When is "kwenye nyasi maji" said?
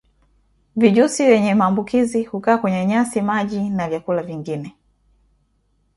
2.57-3.69